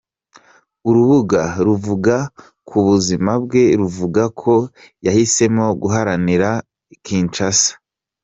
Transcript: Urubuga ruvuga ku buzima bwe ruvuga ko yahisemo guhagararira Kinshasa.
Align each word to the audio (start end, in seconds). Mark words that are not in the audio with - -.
Urubuga 0.89 1.41
ruvuga 1.65 2.15
ku 2.67 2.77
buzima 2.87 3.31
bwe 3.43 3.63
ruvuga 3.79 4.23
ko 4.41 4.53
yahisemo 5.05 5.65
guhagararira 5.81 6.49
Kinshasa. 7.05 7.71